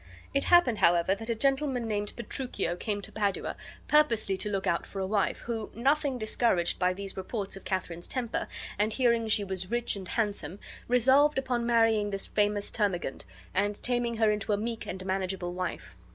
[0.33, 3.55] It happened, however, that a gentleman, named Petruchio, came to Padua
[3.87, 8.07] purposely to look out for a wife, who, nothing discouraged by these reports of Katharine's
[8.07, 8.47] temper,
[8.79, 14.17] and hearing she was rich and handsome, resolved upon marrying this famous termagant, and taming
[14.17, 15.95] her into a meek and manageable wife.